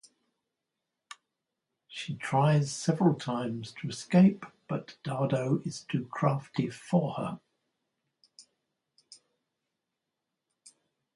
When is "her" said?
7.13-7.39